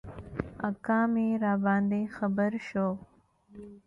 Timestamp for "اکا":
0.69-0.99